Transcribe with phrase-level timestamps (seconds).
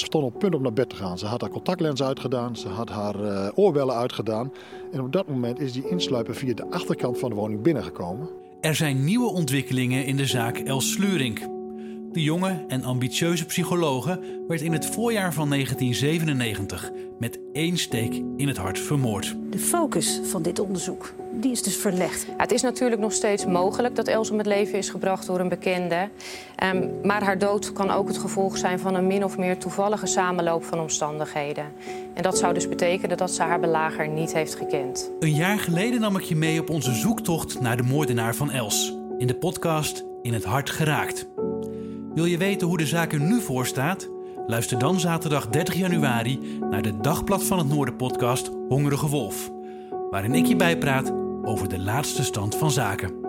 [0.00, 1.18] Ze stond op het punt om naar bed te gaan.
[1.18, 4.52] Ze had haar contactlens uitgedaan, ze had haar uh, oorbellen uitgedaan.
[4.92, 8.28] En op dat moment is die insluiper via de achterkant van de woning binnengekomen.
[8.60, 11.40] Er zijn nieuwe ontwikkelingen in de zaak Els Slurink.
[12.12, 18.48] De jonge en ambitieuze psychologe werd in het voorjaar van 1997 met één steek in
[18.48, 19.36] het hart vermoord.
[19.50, 22.26] De focus van dit onderzoek die is dus verlegd.
[22.26, 25.40] Ja, het is natuurlijk nog steeds mogelijk dat Els om het leven is gebracht door
[25.40, 26.08] een bekende.
[26.64, 30.06] Um, maar haar dood kan ook het gevolg zijn van een min of meer toevallige
[30.06, 31.64] samenloop van omstandigheden.
[32.14, 35.10] En dat zou dus betekenen dat ze haar belager niet heeft gekend.
[35.20, 38.94] Een jaar geleden nam ik je mee op onze zoektocht naar de moordenaar van Els.
[39.18, 41.28] In de podcast In het Hart Geraakt.
[42.14, 44.08] Wil je weten hoe de zaak er nu voor staat?
[44.46, 49.50] Luister dan zaterdag 30 januari naar de Dagblad van het Noorden podcast Hongerige Wolf.
[50.10, 53.19] Waarin ik je bijpraat over de laatste stand van zaken.